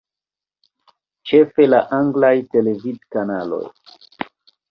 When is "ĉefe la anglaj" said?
1.31-2.33